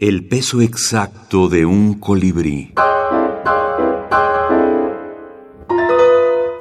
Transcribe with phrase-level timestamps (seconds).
[0.00, 2.74] El peso exacto de un colibrí.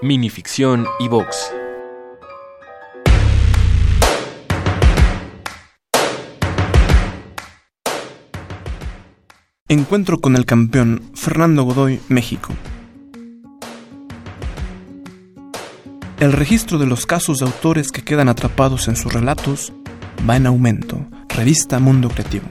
[0.00, 1.52] Minificción y box.
[9.68, 12.54] Encuentro con el campeón Fernando Godoy, México.
[16.18, 19.74] El registro de los casos de autores que quedan atrapados en sus relatos
[20.26, 21.06] va en aumento.
[21.28, 22.46] Revista Mundo Creativo.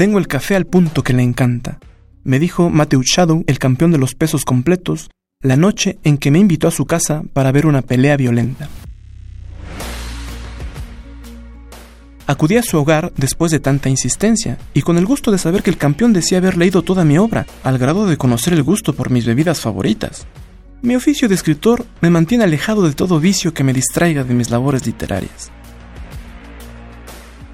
[0.00, 1.78] Tengo el café al punto que le encanta,
[2.24, 5.10] me dijo Matthew Shadow, el campeón de los pesos completos,
[5.42, 8.70] la noche en que me invitó a su casa para ver una pelea violenta.
[12.26, 15.68] Acudí a su hogar después de tanta insistencia y con el gusto de saber que
[15.68, 19.10] el campeón decía haber leído toda mi obra, al grado de conocer el gusto por
[19.10, 20.26] mis bebidas favoritas.
[20.80, 24.48] Mi oficio de escritor me mantiene alejado de todo vicio que me distraiga de mis
[24.48, 25.52] labores literarias.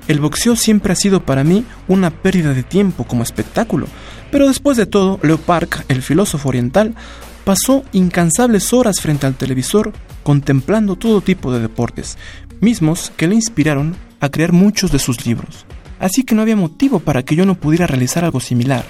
[0.08, 3.88] El boxeo siempre ha sido para mí una pérdida de tiempo como espectáculo,
[4.30, 6.94] pero después de todo, Leo Park, el filósofo oriental,
[7.44, 12.18] pasó incansables horas frente al televisor contemplando todo tipo de deportes,
[12.60, 15.66] mismos que le inspiraron a crear muchos de sus libros.
[15.98, 18.84] Así que no había motivo para que yo no pudiera realizar algo similar.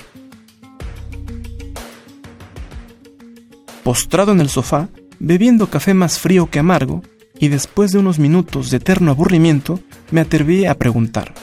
[3.85, 7.03] Postrado en el sofá, bebiendo café más frío que amargo,
[7.39, 11.34] y después de unos minutos de eterno aburrimiento, me atreví a preguntar.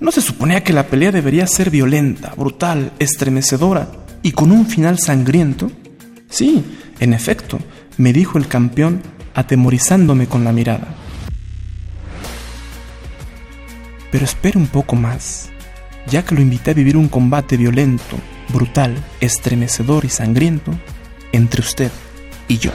[0.00, 3.90] ¿No se suponía que la pelea debería ser violenta, brutal, estremecedora
[4.22, 5.70] y con un final sangriento?
[6.30, 6.64] Sí,
[7.00, 7.58] en efecto,
[7.98, 9.02] me dijo el campeón,
[9.34, 10.94] atemorizándome con la mirada.
[14.10, 15.50] Pero espere un poco más,
[16.06, 18.16] ya que lo invité a vivir un combate violento,
[18.52, 20.72] brutal, estremecedor y sangriento
[21.32, 21.90] entre usted
[22.48, 22.72] y yo.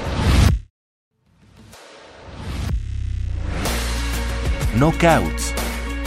[4.75, 5.53] Knockouts.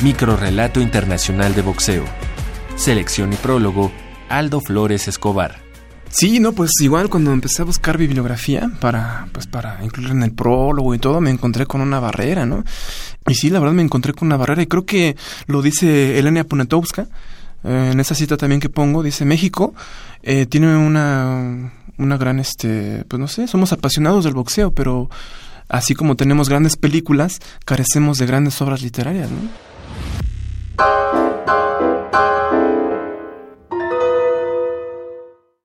[0.02, 2.05] Microrrelato internacional de boxeo.
[2.77, 3.91] Selección y prólogo.
[4.28, 5.56] Aldo Flores Escobar.
[6.11, 10.33] Sí, no, pues igual cuando empecé a buscar bibliografía para, pues para incluir en el
[10.33, 12.62] prólogo y todo, me encontré con una barrera, ¿no?
[13.27, 16.45] Y sí, la verdad me encontré con una barrera y creo que lo dice Elena
[16.45, 17.08] Ponetowska,
[17.64, 19.74] eh, en esa cita también que pongo, dice México
[20.23, 25.11] eh, tiene una, una gran, este, pues no sé, somos apasionados del boxeo, pero
[25.68, 29.68] así como tenemos grandes películas, carecemos de grandes obras literarias, ¿no?